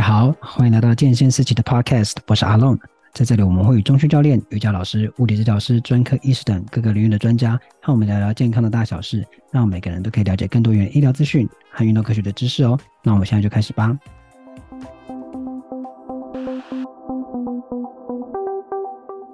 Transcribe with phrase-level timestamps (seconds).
[0.00, 2.76] 好，欢迎来到健先思齐的 Podcast，我是阿龙。
[3.12, 12.78] 在这里，我们会与中训教练、瑜伽老师、物理治疗师、专科医师等各个领域的专家，和我们聊聊健康的大小事，让每个人都可以了解更多元医疗资讯和运动科学的知识哦。
[13.02, 13.96] 那我们现在就开始吧。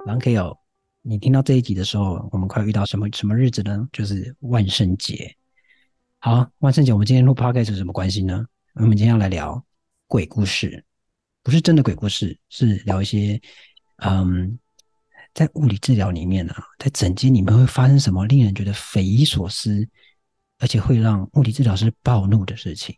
[0.05, 0.57] 狼 K 友，
[1.03, 3.89] 你听到这一集的时候，我们快遇到什么什么日子呢？
[3.93, 5.35] 就是万圣节。
[6.19, 8.45] 好，万圣节，我们今天录 Podcast 是什么关系呢？
[8.75, 9.63] 我们今天要来聊
[10.07, 10.85] 鬼故事。
[11.43, 13.41] 不是真的鬼故事，是聊一些，
[13.99, 14.59] 嗯，
[15.33, 19.89] 在物理治疗里面啊，在诊间里面会发生什么令人觉得匪夷所思，
[20.59, 22.97] 而且会让物理治疗师暴怒的事情。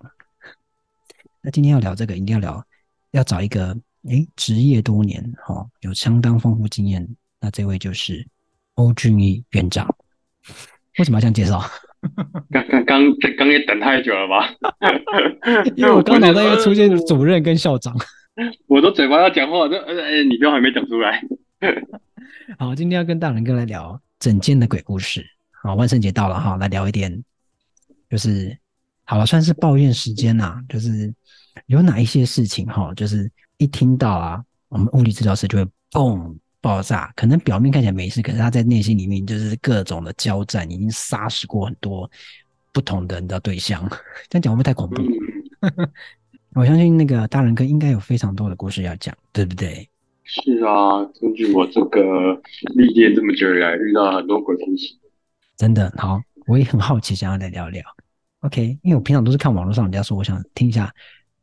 [1.42, 2.66] 那今天要聊这个，一定要聊，
[3.10, 7.06] 要找一个，诶，职业多年，哈、哦，有相当丰富经验。
[7.40, 8.26] 那这位就是
[8.74, 9.86] 欧俊义院长。
[10.98, 11.62] 为什么要这样介绍？
[12.50, 14.54] 刚刚刚刚也等太久了吧？
[15.76, 17.94] 因为我刚脑袋又出现主任跟校长。
[18.68, 21.20] 我都嘴巴要讲话，这呃，哎，你都还没讲出来。
[22.58, 25.26] 好，今天要跟大人哥来聊整间的鬼故事。
[25.50, 27.22] 好，万圣节到了哈，来聊一点，
[28.08, 28.56] 就是
[29.04, 30.62] 好了，算是抱怨时间呐。
[30.68, 31.12] 就是
[31.66, 37.12] 有哪一些事情哈，就是一听到啊，我们物理治疗师就会嘣爆炸。
[37.16, 42.10] 可能表面看起来没事，可是他在内心里面就是各种的交战，已经杀死过很多
[42.72, 43.82] 不同的你的对象。
[44.28, 45.02] 这样讲会不会太恐怖？
[45.60, 45.90] 嗯
[46.54, 49.88] 我相信那个大人哥应该有非常多的故事要讲，对不对？
[50.24, 52.40] 是啊，根据我这个
[52.74, 54.94] 历练这么久以来，遇到很多鬼故事，
[55.56, 57.82] 真的好，我也很好奇，想要来聊聊。
[58.40, 60.92] OK，因为我平常都是看网络上人家说，我想听一下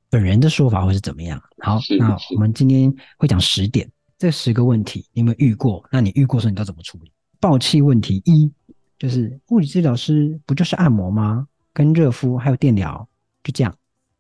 [0.09, 1.41] 本人的说法会是怎么样。
[1.59, 3.89] 好，那我们今天会讲十点，
[4.26, 5.88] 这十个问题你有没有遇过？
[5.92, 7.12] 那你遇过时候你都怎么处理？
[7.40, 8.52] 爆气问题一
[8.98, 11.48] 就是物理治疗师不就是按摩吗？
[11.72, 13.08] 跟热敷还有电疗，
[13.44, 13.72] 就这样。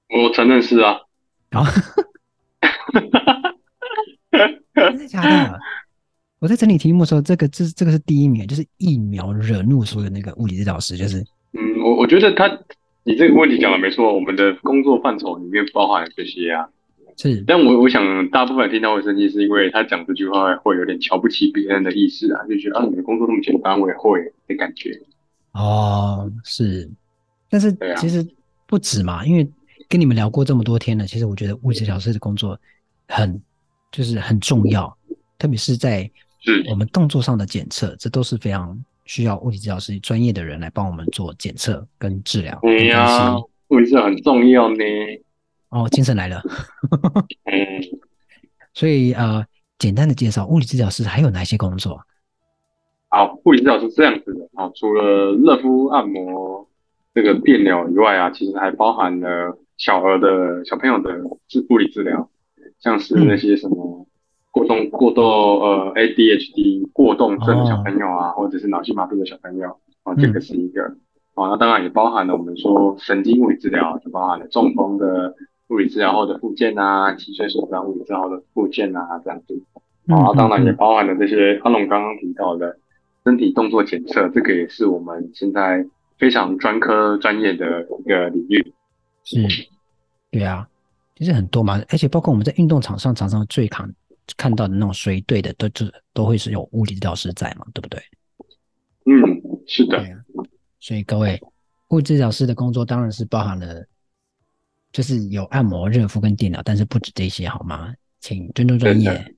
[0.09, 0.95] 我承认是啊，
[1.49, 1.71] 然后
[4.75, 5.59] 真的假的？
[6.37, 11.19] 我在整理题目的时候，这个这这个是第一名，就是疫苗惹怒所有那个物理治疗师，就是
[11.53, 12.47] 嗯，我我觉得他
[13.01, 16.69] 你这个问题讲的没错，我们的工作范畴里面包含这些啊，
[17.17, 24.99] 是，但我我想大部分听到会生气，是因为他讲这句话会有点瞧不起别人的意思啊，就觉得啊，你的工作那么简单，我也会的感觉。
[25.53, 26.89] 哦，是，
[27.49, 28.25] 但是其实
[28.67, 29.47] 不止嘛，因为。
[29.87, 32.59] 跟你们聊过这么多天了，其实我觉得物理治疗师的工作
[33.07, 33.39] 很
[33.91, 34.91] 就是很重要，
[35.37, 36.09] 特别是在
[36.67, 42.57] 我们动作上的检测，这都是非常需要物理治疗师专业的人来帮我们做检测跟治疗。
[42.63, 43.35] 对呀，
[43.67, 44.83] 物理治疗很重要呢。
[45.75, 46.41] 哦，精神来了。
[47.43, 47.99] 嗯，
[48.73, 49.45] 所以呃，
[49.77, 51.99] 简单的介绍，物理治疗师还有哪些工作？
[53.09, 56.67] 好，物理治疗师这样子的啊，除了热敷、按摩
[57.13, 59.59] 这个电疗以外啊，其实还包含了。
[59.77, 61.11] 小儿的小朋友的
[61.49, 62.29] 治物理治疗，
[62.79, 64.07] 像是那些什么
[64.49, 70.81] 过动过动呃 ADHD 过动症的小朋友啊，或者是脑性麻痹的小朋友啊，这个是一个。
[71.33, 75.35] 哦，那当然也包含了我们说神经物理治疗，就包含了中风的
[75.69, 79.61] 物理治疗后的复健啊，脊髓损伤物理治疗后的复健啊，这样子。
[80.07, 82.77] 啊，当然也包含了这些阿龙刚刚提到的
[83.23, 85.83] 身体动作检测，这个也是我们现在
[86.19, 88.73] 非常专科专业的一个领域。
[89.23, 89.39] 是，
[90.29, 90.67] 对啊，
[91.15, 93.91] 其实很多嘛，而且包括我们在运动场上常常最常
[94.37, 97.99] 看到的那种随队的，都就都会是有物理治疗师在嘛，对不对？
[99.05, 99.97] 嗯，是的。
[99.97, 100.05] 啊，
[100.79, 101.41] 所以各位，
[101.89, 103.83] 物理治疗师的工作当然是包含了，
[104.95, 107.93] 就是有按摩、热敷跟电疗，但是不止这些，好吗？
[108.21, 109.35] 请尊重专业。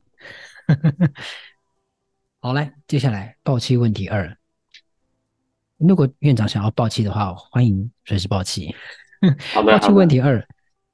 [2.39, 4.37] 好，来，接下来爆气问题二，
[5.79, 8.75] 如果院长想要爆气的话，欢迎随时爆气。
[9.51, 9.71] 好的。
[9.71, 10.47] 爆气问题二，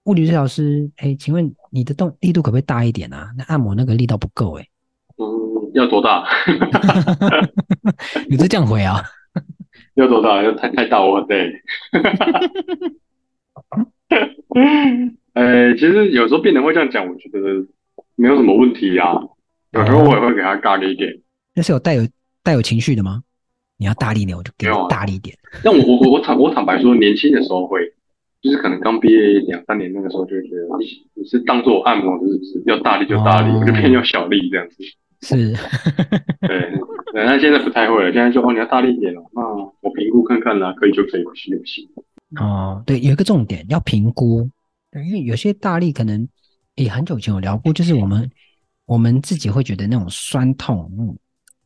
[0.05, 3.33] 物理治疗师，哎，请问你的动力度可不可以大一点啊？
[3.37, 4.65] 那按摩那个力道不够哎。
[5.17, 5.25] 嗯，
[5.73, 6.25] 要多大？
[8.31, 9.03] 你是这样回啊？
[9.95, 10.41] 要多大？
[10.41, 11.51] 要太太大我对。
[15.33, 17.39] 哎， 其实有时候病人会这样讲，我觉得
[18.15, 19.13] 没有什么问题啊。
[19.71, 21.11] 有时候我也会给他大力一点。
[21.55, 22.07] 那是有带有
[22.43, 23.23] 带有情绪的吗？
[23.77, 25.35] 你要大力一点，我就给你大力一点。
[25.63, 27.81] 但我我我我坦我坦白说，年轻的时候会。
[28.43, 34.83] 就是可能刚毕业两三年那个时候，就觉得你你是当做按摩，就是不是要大力就大力，哦、我就偏要小力这样子。
[35.23, 35.53] 是，
[36.41, 36.59] 对，
[37.15, 38.11] 对，那现在不太会了。
[38.11, 39.41] 现在就哦，你要大力一点哦，那
[39.79, 41.87] 我评估看看啦，可以就可以，不行就不行。
[42.37, 44.49] 哦，对，有一个重点要评估，
[44.91, 46.27] 对，因为有些大力可能，
[46.75, 48.29] 也，很久以前有聊过，就是我们
[48.85, 51.17] 我们自己会觉得那种酸痛，嗯，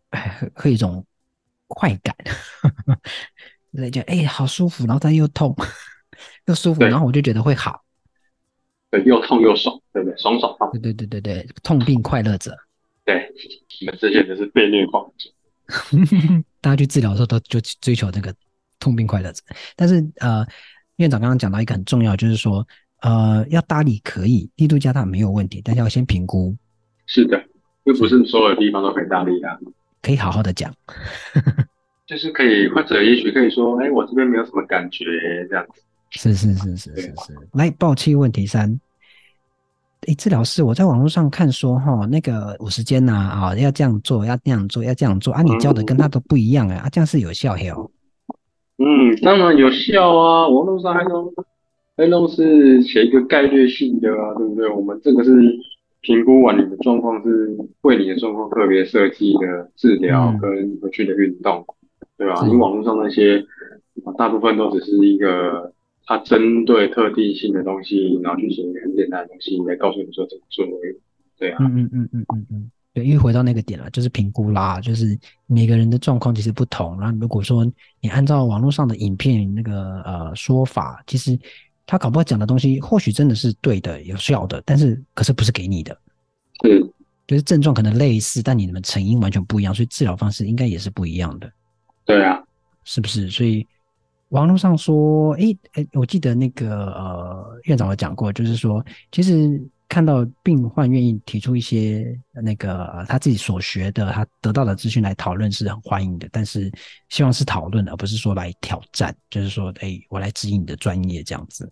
[0.10, 1.06] 哎，会有一种
[1.68, 2.16] 快感，
[3.74, 5.56] 对，就哎好舒服，然后它又痛。
[6.48, 7.84] 又舒服，然后我就觉得会好。
[8.90, 10.18] 对，又痛又爽，对不对？
[10.18, 10.68] 爽爽痛。
[10.72, 12.58] 对对对对对，痛并快乐着。
[13.06, 13.32] 对，
[13.80, 15.06] 你们这些人是被虐狂。
[16.60, 18.34] 大家去治疗的时候都就追求那个
[18.88, 19.44] 痛并快乐着，
[19.76, 20.46] 但是呃，
[20.96, 22.66] 院长刚刚讲到一个很重要，就是说
[23.02, 26.56] 呃，要搭理可以，力度加大没有问题，但是要先评估。
[27.06, 27.44] 是的，
[27.84, 29.60] 又不是所有地方都可以搭理的，
[30.02, 30.74] 可以好好的讲。
[32.08, 35.04] 就是可以，或者也许可以说，哎，我这边没有什么感觉，
[35.50, 35.82] 这样子。
[36.12, 37.14] 是是是是是是。
[37.52, 38.80] 来，爆气问题三。
[40.08, 47.90] 哎，治疗师，我在网络上看说，哈，那个五十间呐，啊，要这样做，要那样做，要这样做啊，你教的跟他都不一样啊，啊，这样是有效的哦。
[48.78, 51.32] 嗯，当然有效啊，网络上还能
[51.96, 54.70] 还能是写一个概率性的啊，对不对？
[54.70, 55.32] 我们这个是
[56.02, 61.66] 评估完你的状况，是为你的状况特别设计的治疗跟回去的运动。
[61.68, 61.74] 嗯
[62.18, 62.34] 对吧？
[62.48, 63.46] 你网络上那些，
[64.18, 65.72] 大部分都只是一个，
[66.04, 70.98] 它针对特定性的东西，然后去写一个很简单的东西来告诉你说怎么做而已。
[71.38, 71.58] 对啊。
[71.62, 72.72] 嗯嗯嗯嗯嗯嗯。
[72.98, 75.16] 对，因为回到那个点了，就是评估啦，就是
[75.46, 77.00] 每个人的状况其实不同。
[77.00, 77.64] 然后如果说
[78.02, 81.38] 你按照网络上的影片那个呃说法，其实
[81.86, 85.96] 他搞不好讲的东西或许真的是对的、有效的，但是可是不是给你的。
[86.68, 86.92] 嗯。
[87.28, 91.52] 就是症状可能类似，但你们成因完全不一样，所以治疗方式应该也是不一样的。
[92.06, 92.42] 对啊，
[92.86, 93.30] 是不是？
[93.30, 93.68] 所以
[94.30, 106.72] 网络上说，哎哎，我记得那个呃院长有讲过，就是说，其实看到病患愿意提出一些那个、呃、他自己所学的、他得到的资讯来讨论是很欢迎的，但是
[107.10, 111.72] 希望是讨论，而不是说来挑战，就是说，哎，我来指引你的专业这样子。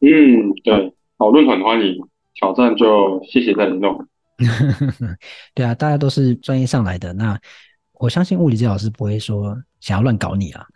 [0.00, 1.96] 嗯，对，讨论很欢迎，
[2.34, 4.06] 挑战就谢谢再联络。
[5.54, 7.38] 对啊，大家都是专业上来的，那
[7.92, 9.56] 我相信物理治疗师不会说。
[9.80, 10.66] 想要乱搞你啊！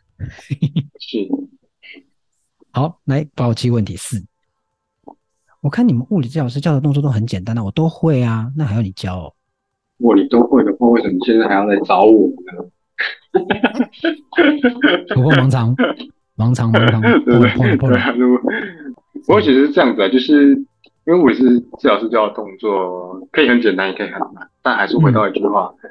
[1.01, 1.27] 是，
[2.73, 4.23] 好，来爆气问题四。
[5.61, 9.33] 我看你们物理治疗师教的动作都很简单的，我都会啊，那还要你教哦？
[9.99, 12.65] 如果你都会的话，为什么你现在还要来找我呢？
[15.15, 15.75] 不过盲肠，
[16.37, 20.55] 盲肠，盲肠，对对对，不过其实是这样子啊，就是
[21.07, 25.75] 因为我是治疗师教的动作，可以很简单，也可以很难，但还是回到一句话。
[25.83, 25.91] 嗯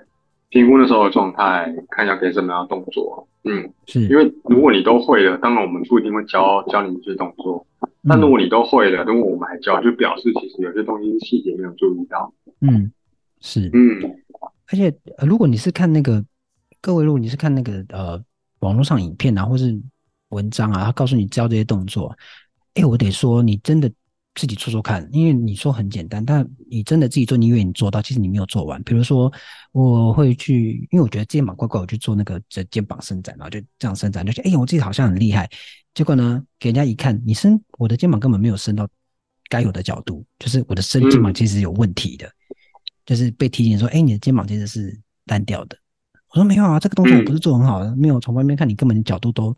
[0.50, 3.28] 评估那时候的状态，看要给什么样的动作。
[3.44, 7.68] 嗯，是因为如果你都会了，当然我们不一定会教教你这些动作。
[8.08, 12.34] 但如果你都会了，如果我们还教，就表示其实有些东西是细节没有注意到。
[12.62, 12.92] 嗯，
[13.42, 14.02] 是，嗯，
[14.72, 14.94] 而且
[15.26, 16.24] 如果你是看那个
[16.82, 18.24] 各位，如果你是看那个呃
[18.60, 19.78] 网络上影片啊，或是
[20.30, 22.16] 文章啊，他告诉你教这些动作，
[22.76, 23.92] 哎，我得说你真的。
[24.38, 28.82] 自己做做看，因为你说很简单，但你真的自己做，你以为你做到，其实你没有做完。
[28.84, 29.34] 比如说，
[29.72, 35.50] 我会去，因为我觉得肩膀怪怪，我去做那个这肩膀伸展，然后就这样伸展，就觉得哎呀，我自己好像很厉害。
[35.96, 38.88] 结果呢，给人家一看，你伸我的肩膀根本没有伸到
[39.50, 42.32] 该有的角度，就是我的伸肩膀其实有问题的，嗯、
[43.08, 44.96] 就是被提醒说，哎，你的肩膀其实是
[45.26, 45.76] 单调的。
[46.30, 49.56] 我说没有啊，这个动作我不是做很好的，没有从外面看你根本角度都。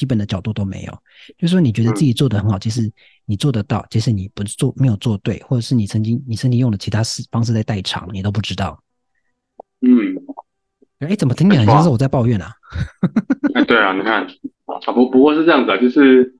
[0.00, 0.92] 基本的角度都没有，
[1.36, 2.90] 就是说你觉得自己做的很好，其实
[3.26, 8.82] 你做得到，即使你不做没有做对，或者是你曾经你身体用了其他方式在代偿，你都不知道。
[9.82, 10.16] 嗯，
[11.00, 12.50] 哎，怎么听起来很像是我在抱怨啊？
[13.52, 16.34] 哎，对啊，你看，啊不不过是这样子啊，就是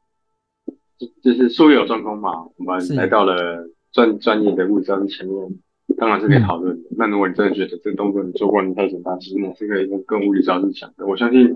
[1.22, 5.58] 就是术业有专攻嘛，我们来到了专专业的物理前面。
[6.00, 6.88] 当然是可以讨论的。
[6.96, 11.06] 那、嗯、如果你真的觉得这个动作你做过，你太简单，其实你是可以跟跟物理治疗师讲的。
[11.06, 11.46] 我相信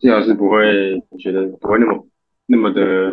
[0.00, 2.08] 治疗师不会觉得不会那么
[2.46, 3.12] 那么的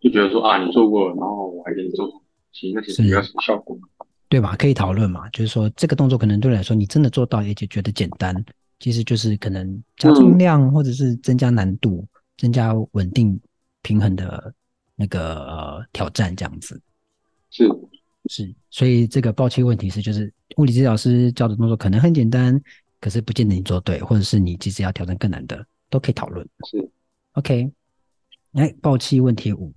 [0.00, 2.08] 就觉得说啊，你做过了，然后我还给你做，
[2.52, 3.76] 其实那其实没有什么效果，
[4.28, 4.54] 对吧？
[4.56, 8.32] 可以讨论嘛，就是说这个动作可能对你来说你真的做到，也就觉得简单，
[8.78, 13.40] 其实就是可能加重量或者是增加难度、嗯、增加稳定
[13.82, 14.54] 平衡的
[14.94, 16.80] 那个呃挑战这样子，
[17.50, 17.68] 是。
[18.30, 22.60] 是，所以这个爆气问题是，就是物理治疗师教的动作可能很简单，
[23.00, 26.46] 可是不见得你做对，或者是你其实要调整更难的，都可以讨论。
[26.66, 26.90] 是
[27.32, 27.70] ，OK。
[28.52, 29.72] 来，爆气问题五，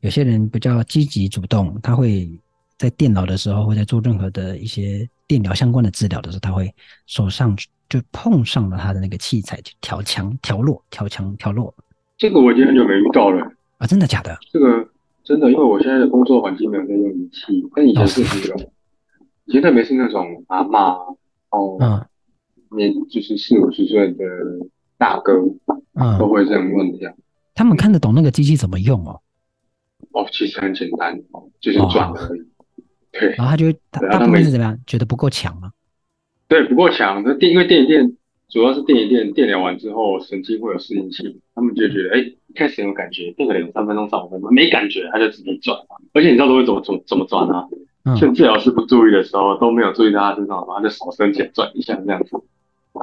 [0.00, 2.30] 有些人比较积极主动，他会
[2.76, 6.74] 在电脑的时候，或者做任何的一些电疗相关的治疗的时候，他会
[7.06, 7.56] 手上
[7.88, 11.74] 就碰上了他的那个器材，就调强、调弱、调强、调弱。
[12.18, 13.86] 这个我已经很久没遇到了啊！
[13.86, 14.36] 真的假的？
[14.50, 14.91] 这个。
[15.24, 18.72] 真的，因为我现在的工作环境没有在用仪器，但以前是这种，
[19.44, 21.16] 以前特别是那种阿嬷
[21.50, 22.04] 哦，嗯，
[22.76, 24.24] 年就是四五十岁的
[24.98, 25.32] 大哥，
[25.94, 27.14] 嗯，都会这样问这样。
[27.54, 29.20] 他们看得懂那个机器怎么用哦？
[30.12, 31.22] 哦，其实很简单，
[31.60, 32.40] 就是转而已。
[32.40, 32.44] 哦、
[33.12, 34.78] 对，然后他就会他大部分是怎么样？
[34.86, 35.72] 觉得不够强吗？
[36.48, 37.22] 对，不够强。
[37.24, 38.16] 那电因为电一电
[38.48, 45.76] 主要是电一电电疗完之后，神经会有适应性，他们就觉得哎、开始有感觉，电个两三分钟、三五分钟没感觉，他就直接转。
[46.12, 47.66] 而且你知道都会怎么怎么怎么转啊？
[48.04, 52.36] 嗯，趁治疗师不注意的时候，都没有注意到他身上，他就手伸起来转一下这样子。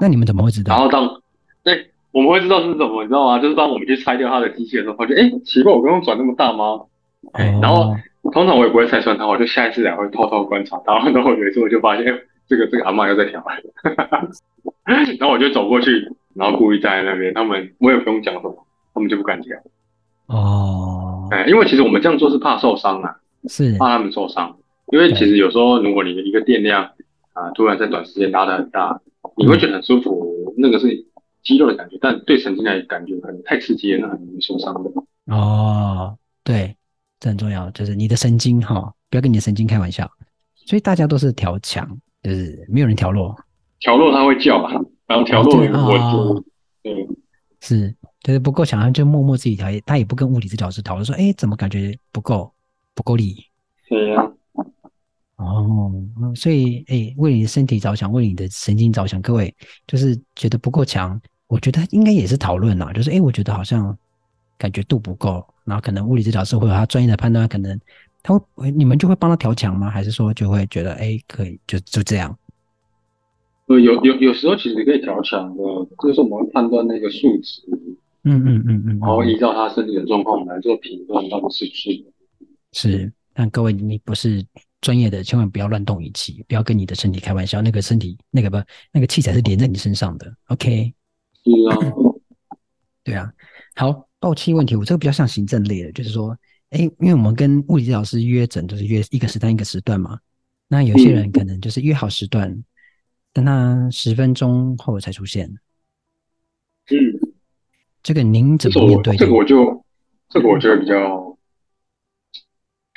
[0.02, 0.74] 那你们怎么会知道？
[0.76, 1.22] 然后当
[1.64, 3.40] 对，我们会知道是什么，你知道吗？
[3.40, 6.82] 就是当我们去拆掉他的机器的时候，发现哎，奇怪，我刚刚转那么大吗？
[7.62, 7.96] 然后
[8.32, 10.80] 通常我也不会拆穿他，我就下一次来会偷偷观察。
[10.86, 13.46] 然后等我有一次我就发现，哎，这个这个阿嬷又在调了。
[14.86, 19.58] 然后我就走过去，然后故意站在那边，他们我也不用讲什么，他们就不敢调。
[20.28, 23.16] 哦，哎，因为其实我们这样做是怕受伤啊，
[23.48, 24.56] 是怕他们受伤。
[24.92, 26.84] 因为其实有时候如果你的一个电量
[27.34, 29.00] 啊、呃，突然在短时间拉得很大，
[29.38, 30.88] 你会觉得很舒服，那个是
[31.44, 34.92] 肌肉的感觉，但对神经来感觉可能太刺激了，那很容易受伤的。
[35.36, 36.76] 哦，对，
[37.20, 40.10] 这很重要，就是你的神经哈、哦，不要跟你的神经开玩笑。
[40.56, 41.88] 所以大家都是调强，
[42.24, 43.36] 就是没有人调弱。
[43.80, 44.72] 调弱它会叫啊，
[45.08, 45.64] 然后调弱我
[46.34, 46.44] 就
[46.84, 47.08] 对，
[47.62, 47.96] 是，
[48.30, 52.54] 就是不够强，他就默默自己调，他也不跟物理治疗师讨论说，哎，怎么感觉不够，
[52.94, 53.44] 不够力？
[53.88, 54.22] 对呀、
[54.54, 54.66] 啊。
[55.38, 55.92] 哦，
[56.36, 59.52] 所以哎，为你的身体着想，为你的神经着想，各位
[59.88, 63.98] 就是觉得不够强，我觉得应该也是讨论啦，就是哎，我觉得好像
[64.60, 67.80] 感觉度不够，然后可能物理治疗师会有他专业的判断，可能
[68.22, 69.90] 他会你们就会帮他调强吗？
[69.90, 72.38] 还是说就会觉得哎，可以就就这样？
[73.66, 75.64] 呃，有有有时候其实可以调强的，
[76.04, 77.64] 就是我们会判断那个数值，
[78.24, 82.06] 嗯嗯嗯嗯，然后依照他身体的状况来做评断，到底是不是？
[82.72, 84.46] 是，但各位你不是。
[84.82, 87.62] 专业的千万不要乱动仪器，不要跟你的身体开玩笑。
[87.62, 88.56] 那个身体，那个不，
[88.94, 90.34] 那个器材是连在你身上的。
[90.48, 90.94] OK，
[91.44, 91.76] 是啊，
[93.04, 93.30] 对啊。
[93.76, 96.34] 好，爆气问题，我这个比较像行政类的，就是说，
[96.70, 100.18] 哎，因为我们跟物理治疗师约诊，就是约一个时段一个时段嘛。
[100.70, 102.64] 那有些人可能就是约好时段，嗯、
[103.34, 105.54] 但他十分钟后才出现。
[106.90, 107.19] 嗯，
[108.04, 109.16] 这个您怎么面对？
[109.18, 109.84] 这个我就，
[110.30, 111.28] 这个我觉得比较。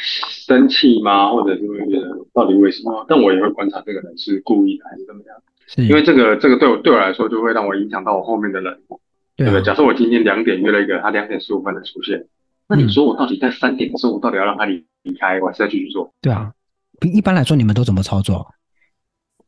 [0.05, 1.31] 生气吗？
[1.31, 3.07] 或者是会觉得到底为什么？
[3.09, 5.37] 但我也会观察这个人是故意的还是怎么样。
[5.69, 8.83] 是因为这个这个对我对我来说就会让我影响到我后面的人。
[9.37, 12.27] 对，不、对，假设我今天两点约了一个，他两点十五分的出现，
[12.67, 16.13] 那你说我到底在三点的时候，我到底要让他离离开，我还是要继续做？
[16.21, 16.53] 对啊，
[17.01, 18.45] 一般来说你们都怎么操作？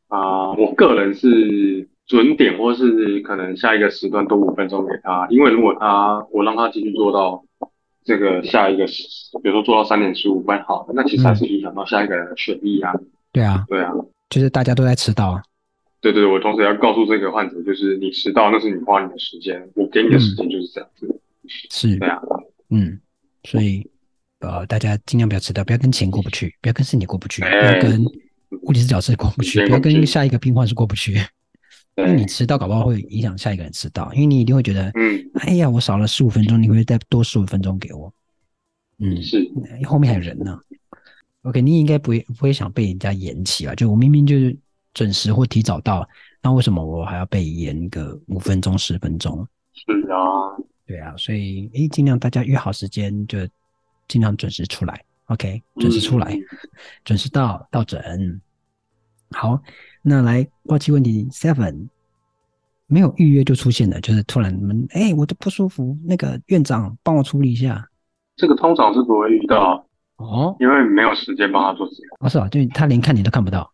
[0.07, 7.45] 啊、呃，我个人是准点，或是可能下一个时段多五分钟给他，因为如果他我让他继续做到。
[8.07, 8.85] 这个下一个，
[9.43, 12.93] 比如说做到三点十五分，好，那其实还是影响到下一个人的权益啊。
[13.33, 13.91] 对啊，对啊，
[14.29, 15.43] 就是大家都在迟到啊。
[16.03, 21.07] 对对，我同时要告诉这个患者，就是你迟到那是你花你的时间，我给你的时间就是这样子。
[21.09, 22.21] 嗯、是，对啊，
[22.69, 23.01] 嗯，
[23.45, 23.91] 所以
[24.41, 28.05] 呃，大家尽量不要迟到，不要跟钱过不去，不要跟身体过不去，不要跟
[28.65, 31.15] 物理治疗师过不去，不要跟下一个病患是过不去。
[31.97, 38.13] 因为你迟到，搞不好会影响下一个人迟到，因为你一定会觉得，嗯，哎呀，我少了十五分钟，你会再多十五分钟给我，
[38.99, 39.49] 嗯，是，
[39.87, 40.59] 后面还有人呢。
[41.43, 43.75] OK，你应该不会不会想被人家延期啊？
[43.75, 44.57] 就我明明就是
[44.95, 46.09] 准时或提早到，
[46.43, 49.47] 那为什么我还要被延个五分钟、十分钟？
[49.75, 53.39] 是啊，对啊，所以诶，尽量大家约好时间就
[54.09, 56.41] 尽量准时出来，OK，准时出来，嗯、
[57.05, 58.41] 准时到到诊，
[59.31, 59.61] 好。
[60.03, 61.89] 那来爆气问题 seven，
[62.87, 67.89] 没有预约就出现了，就是突然你们哎，我都不舒服，那个院长帮我处理一下。
[68.37, 72.17] 这个通常是不会遇到哦，因为没有时间帮他做治疗。
[72.21, 73.73] 哦，是啊，就他连看你都看不到。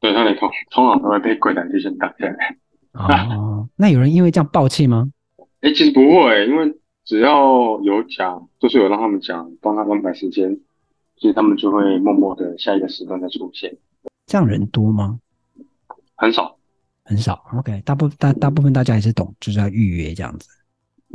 [0.00, 2.56] 对，他连通通常都会被柜台就先打下来。
[2.92, 5.10] 哦，那有人因为这样爆气吗？
[5.60, 10.58] 哎，其实不会，因为只要有讲，就是有让他们讲，帮他安排时间，
[11.16, 13.76] 所以他们就会默默的下一个时段再出现。
[14.26, 15.18] 这样人多吗？
[16.16, 16.56] 很少，
[17.04, 17.44] 很少。
[17.54, 20.48] OK，大部大大部分大家还是懂，就是要预约这样子。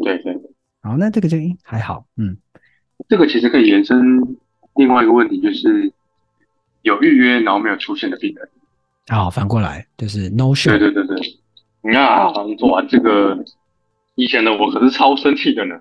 [0.04, 0.36] 对对。
[0.82, 2.06] 好，那这个就还好。
[2.18, 2.38] 嗯，
[3.08, 3.98] 这个其实可以延伸
[4.76, 5.92] 另外一个问题，就是
[6.84, 8.50] 有预约然后没有出现的病人。
[9.08, 10.78] 好，反过来就是 no show。
[10.78, 11.40] 对对对对。
[11.82, 13.38] 你看啊，做完这个，
[14.16, 15.76] 以前的我可是超生气的呢。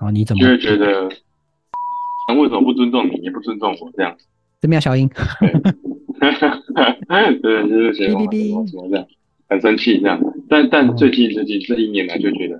[0.00, 0.42] 哦，你怎么？
[0.42, 1.04] 就会觉得，
[2.34, 4.24] 为什么不尊重你，也不尊重我这样子？
[4.60, 5.08] 这边要消音。
[7.42, 9.06] 对，就是觉得怎么怎么这样，
[9.48, 10.20] 很生气这样。
[10.48, 12.56] 但但最近最近这一年来就觉得，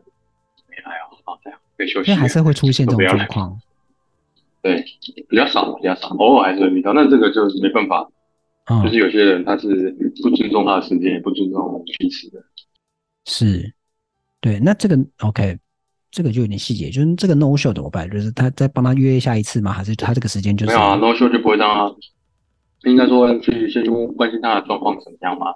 [0.84, 2.10] 哎呀，好这样可以休息。
[2.10, 3.58] 因为还是会出现这种状况。
[4.62, 4.84] 对，
[5.28, 6.92] 比较少，比较少，偶尔还是会遇到。
[6.92, 8.08] 那这个就是没办法，
[8.68, 12.42] 嗯、就是有些人他是不尊重他的时间，也不尊重彼此的。
[13.26, 13.72] 是，
[14.40, 14.58] 对。
[14.58, 15.56] 那这个 OK，
[16.10, 18.10] 这个就有点细节，就是这个 no show 怎么办？
[18.10, 19.72] 就是他再帮他约下一次吗？
[19.72, 20.72] 还是他这个时间就是？
[20.72, 21.94] 没有啊，no show 就不会让他。
[22.90, 25.54] 应该说去先去关心他的状况怎么样嘛？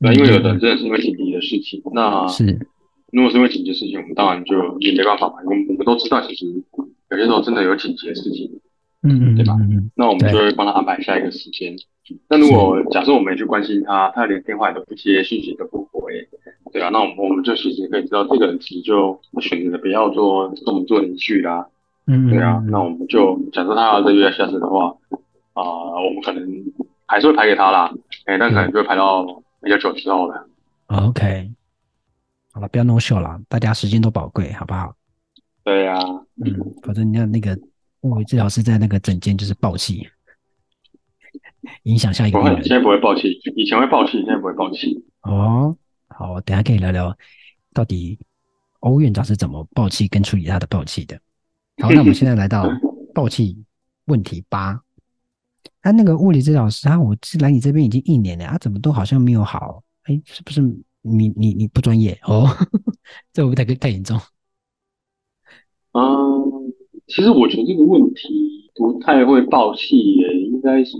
[0.00, 2.44] 对，因为有的人真的是因为紧急的事情，那是
[3.12, 6.46] 如果是因为紧急事情，我们当然就也没办法嘛，因为我们都知道，其实
[7.10, 8.50] 有些时候真的有紧急的事情，
[9.02, 9.56] 嗯嗯，对吧？
[9.94, 11.76] 那我们就会帮他安排下一个时间。
[12.28, 16.26] 那如果假设我们没去关心他，他连电话也都不接，讯息都不回，
[16.72, 21.66] 对啊，那我们我们就其实可以知道，这个人其实就选择不要做跟我们做连续啦。
[22.06, 24.96] 嗯，对啊，那我们就假设他要这个月下次的话，
[25.52, 26.42] 啊、呃，我们可能
[27.06, 27.92] 还是会排给他啦，
[28.26, 29.24] 哎、欸，但可能就会排到
[29.60, 30.48] 比较久之后了。
[30.86, 31.50] OK。
[32.52, 34.92] 好了，不要 no show 了，大家时间都宝贵，好不好？
[35.62, 36.04] 对呀、啊，
[36.44, 37.56] 嗯，否则你看那个
[38.00, 40.08] 物理治疗师在那个诊间就是暴气，
[41.84, 42.64] 影响下一个病人。
[42.64, 45.04] 现在不会暴气，以前会暴气，现在不会暴气。
[45.22, 45.76] 哦，
[46.08, 47.16] 好，等下可以聊聊
[47.72, 48.18] 到底
[48.80, 51.16] 欧院长是怎么暴气跟处理他的暴气的。
[51.80, 52.68] 好，那我们现在来到
[53.14, 53.64] 暴气
[54.06, 54.80] 问题八。
[55.82, 59.82] 他那个物理治疗师，他我是来你这边已经一年了，他怎么都好像没有好？
[60.04, 60.60] 哎，是不是？
[61.02, 62.46] 你你你不专业哦，
[63.32, 64.18] 这会不会太太严重？
[65.92, 66.74] 嗯，
[67.06, 70.98] 其实我觉得这个问题不太会爆气耶，应该是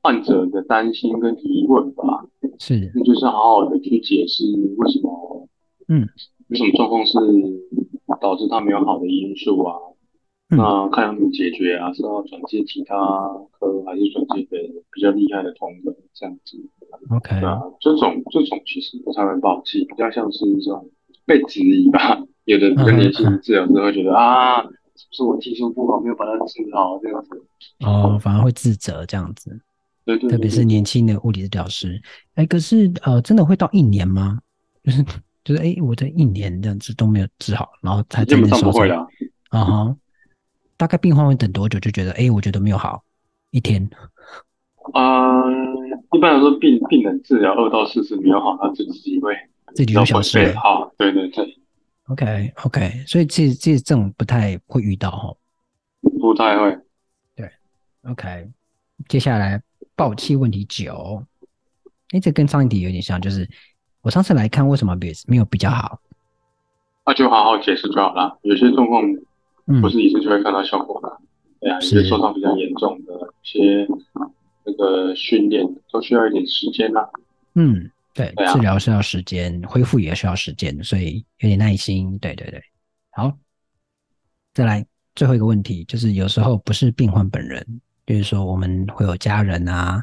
[0.00, 2.24] 患者的担心跟疑问吧。
[2.58, 4.44] 是，那就是好好的去解释
[4.78, 5.46] 为什么，
[5.88, 6.08] 嗯，
[6.48, 7.18] 有什么状况是
[8.18, 9.76] 导致他没有好的因素啊？
[10.52, 11.92] 嗯、那看要怎么解决啊？
[11.94, 12.94] 是要转接其他
[13.58, 16.58] 科，还是转接给比较厉害的同仁这样子
[17.10, 20.90] ？OK，对啊，这种这种其实不太会爆气，比较像是这种
[21.24, 22.22] 被质疑吧。
[22.44, 27.30] 有的更年轻治疗师会觉得、嗯、啊，是不是我技术不好，没有把它治好这样子？
[27.86, 29.58] 哦，反而会自责这样子。
[30.04, 32.02] 对对，对，对，特别是年轻的物理治疗师。
[32.34, 34.38] 哎，可是呃，真的会到一年吗？
[34.82, 35.02] 就是
[35.44, 39.08] 就是哎，我这一年这样子都没有治好，然后才真的受伤。
[39.50, 39.96] 啊哈，
[40.82, 43.04] 大概病患会等多久就觉得哎，我觉得没有好？
[43.52, 43.88] 一天。
[44.94, 45.52] 啊、呃。
[46.12, 49.32] 一般来说，病病人治疗二到四次没有好，他自己会
[49.76, 50.58] 自己就消失了。
[50.58, 51.56] 好，对对对。
[52.08, 55.32] OK OK，所以这这这种不太会遇到哈。
[56.20, 56.76] 不太会。
[57.36, 57.48] 对。
[58.10, 58.50] OK，
[59.06, 59.62] 接下来
[59.94, 61.22] 爆气问题九。
[62.10, 63.48] 哎，这跟上一题有点像，就是
[64.00, 66.00] 我上次来看，为什么别没有比较好？
[67.06, 68.36] 那就好好解释就好了。
[68.42, 69.04] 有些状况
[69.80, 71.18] 不是一次就会看到效果的。
[71.60, 73.88] 对啊，有些受伤比较严重的，一些。
[74.64, 77.04] 那个训练都需要一点时间啦。
[77.54, 82.16] 嗯，对，对啊、治疗是要时间，恢复也需要时间，所以有点耐心。
[82.20, 82.62] 对对对，
[83.10, 83.36] 好，
[84.54, 87.66] 再来最后一个问题，就是有时候不是病患本人，
[88.06, 90.00] 就是说我们会有家人啊，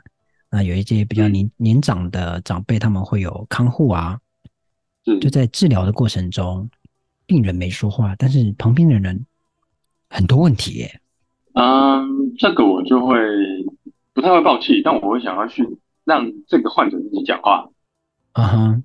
[0.52, 4.20] 那有一些比较年、嗯、年长的长辈，他们会有看护啊。
[5.22, 6.70] 就在治疗的过程中，
[7.26, 9.26] 病人没说话，但是旁边的人
[10.10, 11.00] 很多问题耶。
[11.54, 13.16] 嗯，这个我就会。
[14.12, 15.66] 不太会爆气，但我会想要去
[16.04, 17.70] 让这个患者自己讲话。
[18.34, 18.84] 啊哈，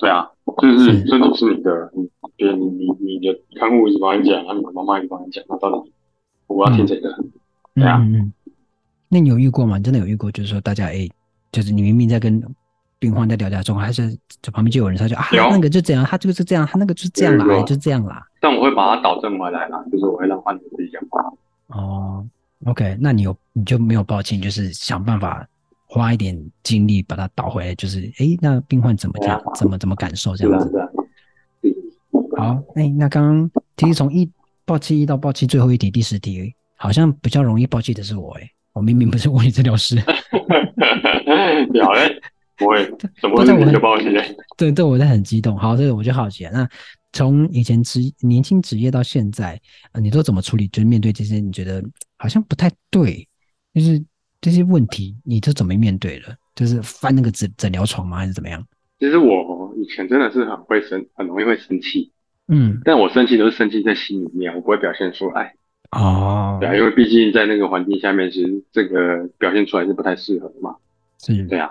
[0.00, 5.92] 对啊，就是真的是你的，你别你你你的看护一直帮你讲，然后你的妈妈一直帮你讲，那到底
[6.46, 7.10] 我要听谁的？
[7.18, 7.32] 嗯、
[7.74, 8.32] 对啊，嗯嗯。
[9.10, 9.78] 那你有遇过吗？
[9.78, 10.32] 真的有遇过？
[10.32, 11.06] 就是说大家哎，
[11.50, 12.42] 就是你明明在跟
[13.02, 18.24] 病患在聊家中，还是这旁边就有人他就啊，那个就这样，他就是这样，他那个就是这样啦，就这样啦。
[18.40, 21.20] 但我会把它导正回来啦，就是我会让患者自己讲话。
[21.66, 22.24] 哦。
[22.66, 25.44] OK，那你有你就没有抱歉，就是想办法
[25.86, 30.70] 花一点精力把它导回来，就是诶，那病患怎么讲，怎么怎么感受这样子？
[32.36, 34.30] 好，哎，那刚刚其实从一
[34.64, 39.98] 爆气一到爆气最后一题第十题，好像比较容易爆气的是我诶，我明明不是物理治疗师。
[41.82, 42.20] 好嘞，
[42.62, 42.84] 不会，
[43.20, 44.04] 怎么会你就爆气？
[44.56, 45.56] 对对，我在 很激动。
[45.56, 46.50] 好，这个我就好奇了。
[46.50, 46.68] 那
[47.12, 49.60] 从以前职年轻职业到现在，
[49.92, 50.66] 呃，你都怎么处理？
[50.68, 51.82] 就是面对这些，你觉得？
[52.16, 53.26] 好像不太对，
[53.74, 54.02] 就是
[54.40, 56.34] 这些问题，你都怎么面对了？
[56.54, 58.18] 就是翻那个诊诊疗床吗？
[58.18, 58.64] 还是怎么样？
[59.00, 62.12] 其实我以前真的是很会生，很容易会生气。
[62.48, 65.54] 嗯，但我生气都是生气在心里面，我不会表现出来。
[65.90, 70.76] 哦，对啊，因为毕竟在那个环境下面，其实这个表现出来是不太适合的嘛。
[71.18, 71.70] 是，对啊，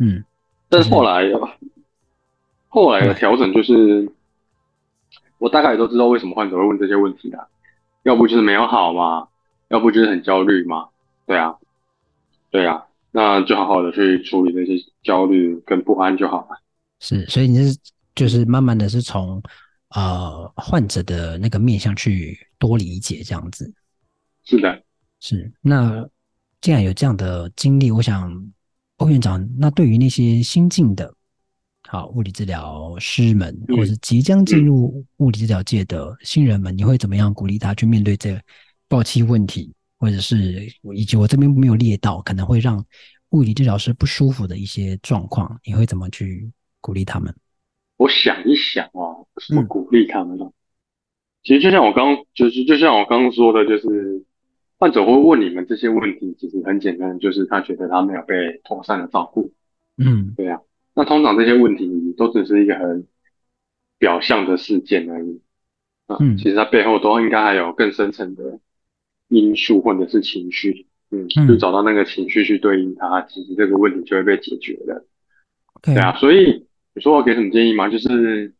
[0.00, 0.24] 嗯。
[0.68, 1.22] 但是后来，
[2.68, 4.10] 后来的调整就是，
[5.38, 7.46] 我大概也都知道为什么患者会问这些问题啦，
[8.02, 9.28] 要不就是没有好嘛。
[9.70, 10.88] 要不就是很焦虑嘛，
[11.28, 11.54] 对啊，
[12.50, 14.72] 对啊，那就好好的去处理那些
[15.04, 16.60] 焦虑跟不安就好了。
[16.98, 17.78] 是，所以你是
[18.16, 19.40] 就是慢慢的是从
[19.90, 23.72] 呃患者的那个面向去多理解这样子。
[24.42, 24.82] 是的，
[25.20, 25.52] 是。
[25.60, 26.04] 那
[26.60, 28.28] 既然有这样的经历，我想
[29.00, 31.12] 欧院长，那对于那些新进的，
[31.88, 38.40] 好物理治疗师们，或者是即将进入物理治疗界的新人们，嗯、你会怎么样鼓励他去面对这个？
[38.90, 42.84] 爆气问题，或者是以及我这边没有列到，可能会让
[43.28, 47.32] 物理治疗师不舒服的一些状况，你会怎么去鼓励他们？
[47.98, 50.44] 我想一想啊，怎么鼓励他们呢？
[50.44, 50.52] 嗯、
[51.44, 54.24] 其实就像我刚就是就像我刚刚说的，就是
[54.80, 59.52] 患者会问你们这些问题，其实很简单，就是他觉得他没有被妥善的照顾。
[59.98, 60.62] 嗯，对啊。
[60.94, 63.06] 那通常这些问题都只是一个很
[63.98, 65.42] 表象的事件而已。
[66.06, 68.58] 啊、嗯，其实它背后都应该还有更深层的
[69.28, 70.86] 因素或者是情绪。
[71.10, 75.04] 嗯，就找到那个情绪去对应它，其实这个问题就会被解决了。
[75.82, 77.90] 对啊，所以你说我给什么建议吗？
[77.90, 78.54] 就是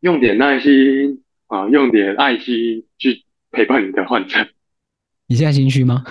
[0.00, 4.48] 用点耐心啊，用点爱心去陪伴你的患者。
[5.30, 6.02] 你现在心虚吗？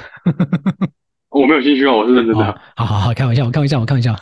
[1.28, 2.50] 我没有心虚啊，我是认真的。
[2.50, 4.16] 哦、好好好，开玩笑，我开玩笑，我开玩笑。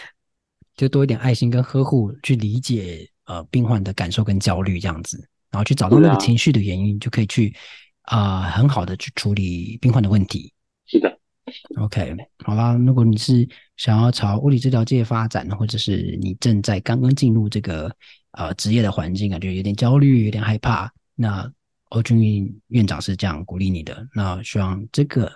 [0.76, 7.54] 就多一点爱心跟呵护，去理解呃病患的感受跟焦虑这样子，然后去找到那个情绪的原因，啊、就可以去。
[8.02, 10.52] 啊、呃，很好的去处理病患的问题。
[10.86, 11.18] 是的
[11.80, 12.74] ，OK，好啦。
[12.74, 17.90] 如果你是想要朝物理治疗界发展，或者是你正在刚刚进入这个
[18.32, 21.50] 呃职业的环境感觉有点焦虑、有点害怕，那
[21.90, 24.04] 欧俊院长是这样鼓励你的。
[24.14, 25.30] 那希望这个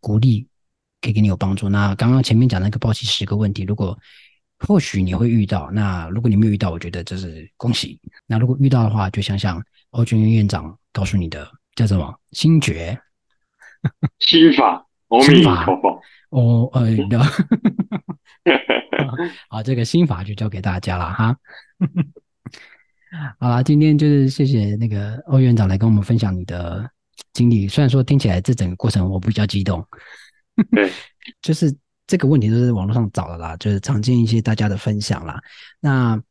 [0.00, 0.46] 鼓励
[1.00, 1.68] 可以给你有帮助。
[1.68, 3.98] 那刚刚前面讲那个报喜十个问题，如果
[4.58, 7.98] 或许你会遇到，那如果你没有遇到，我觉得这是恭喜。
[8.26, 11.50] 那如果遇到的话，就想想欧俊院长告诉你的。
[11.74, 12.14] 叫什么？
[12.32, 13.00] 心诀？
[14.20, 14.86] 心法？
[15.24, 15.66] 心法？
[16.28, 16.84] 哦，呃，
[19.48, 21.36] 好，这个心法就交给大家了哈。
[23.38, 26.88] 好啦，今天就是谢谢那个欧院长来跟我们分享你的
[27.32, 27.68] 经历。
[27.68, 29.86] 虽然说听起来这整个过程我比较激动，
[30.70, 30.90] 对，
[31.42, 31.74] 就是
[32.06, 35.40] 这个问题都是网络上找的啦，就是常见一些大家的分享啦。
[35.80, 36.22] 那。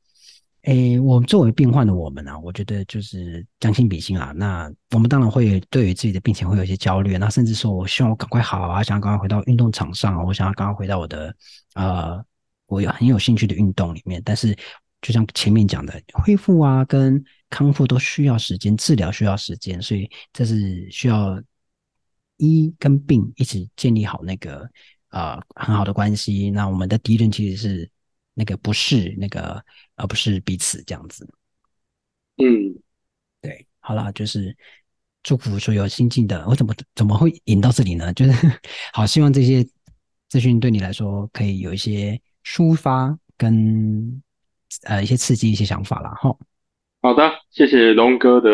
[0.65, 4.31] 诶，我作为病患的我们呢、啊，我觉得就是将心比心啊。
[4.35, 11.35] 那我们当然会对于自己的病情会有一些焦虑，那甚至说我希望我赶快好啊，想要赶快回到运动场上，我想要赶快回到我的
[11.73, 12.23] 呃，
[12.67, 14.21] 我有很有兴趣的运动里面。
[14.23, 14.55] 但是
[15.01, 21.41] 就像前面讲的，恢复啊跟康复都需要时间，治疗需要时间，所以这是需要
[22.37, 24.69] 医跟病一起建立好那个
[25.09, 26.49] 呃很好的关系。
[26.51, 27.91] 那我们的敌人其实是。
[28.33, 29.61] 那个不是那个，
[29.97, 31.27] 而不是彼此这样子。
[32.37, 32.73] 嗯，
[33.41, 34.55] 对，好啦，就是
[35.21, 36.47] 祝福所有新进的。
[36.47, 38.11] 我怎么怎么会引到这里呢？
[38.13, 38.31] 就是
[38.93, 39.67] 好，希望这些
[40.29, 44.23] 资讯对你来说可以有一些抒发跟
[44.83, 46.11] 呃一些刺激一些想法啦。
[46.21, 46.35] 哈。
[47.01, 48.49] 好的，谢谢龙哥的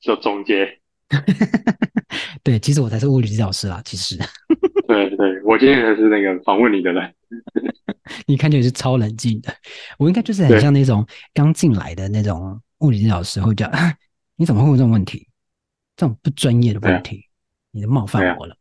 [0.00, 0.78] 这总结。
[2.42, 3.80] 对，其实我才是物理治疗师啦。
[3.84, 4.16] 其实，
[4.86, 7.14] 对对，我今天才是那个访问你的人。
[8.26, 9.52] 你看起来是超冷静的，
[9.98, 13.70] 我应该就是很像那种刚进来的那种物理治疗师，会讲
[14.36, 15.26] 你怎么会问这种问题？
[15.96, 17.24] 这种不专业的问题，
[17.70, 18.55] 你就冒犯我了。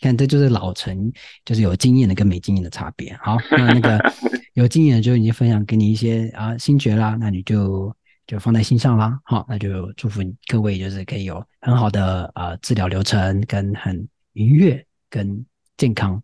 [0.00, 1.12] 看， 这就是老成，
[1.44, 3.16] 就是有经验的跟没经验的差别。
[3.22, 4.12] 好，那那个
[4.54, 7.94] 有经验的就已经分享给你一些啊心诀啦，那你就
[8.26, 9.18] 就放在心上啦。
[9.24, 15.44] 好，那就祝福各位，就是可以有很好的呃治疗流程，跟很愉悦跟
[15.76, 16.22] 健康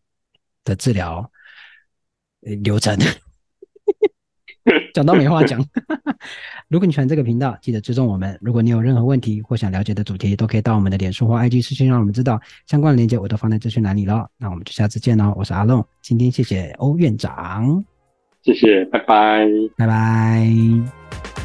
[0.64, 1.30] 的治疗。
[2.62, 2.94] 流程
[4.94, 5.62] 讲到没话讲。
[6.68, 8.36] 如果你喜欢这个频道，记得追踪我们。
[8.40, 12.40] 如果你有任何问题或想了解的主题，都可以到我们的脸书或 IG 私信让我们知道。
[12.66, 14.28] 相关的链接我都放在资讯栏里了。
[14.38, 15.34] 那我们就下次见喽。
[15.36, 17.84] 我是阿龙，今天谢谢欧院长，
[18.42, 19.46] 谢谢，拜拜，
[19.76, 21.43] 拜拜。